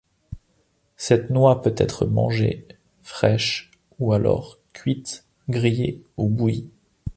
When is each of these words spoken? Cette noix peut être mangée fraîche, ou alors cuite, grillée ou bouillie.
Cette 0.97 1.29
noix 1.29 1.61
peut 1.61 1.75
être 1.77 2.07
mangée 2.07 2.67
fraîche, 3.03 3.69
ou 3.99 4.13
alors 4.13 4.57
cuite, 4.73 5.27
grillée 5.47 6.01
ou 6.17 6.27
bouillie. 6.27 6.71